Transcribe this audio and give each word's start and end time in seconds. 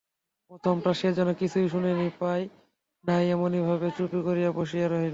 প্রথমটা, 0.51 0.91
সে 0.93 1.09
যেন 1.13 1.29
কিছুই 1.33 1.67
শুনিতে 1.69 2.07
পায় 2.19 2.43
নাই 3.03 3.23
এমনিভাবে 3.31 3.87
চুপ 3.97 4.11
করিয়া 4.27 4.49
বসিয়া 4.51 4.87
রহিল। 4.87 5.09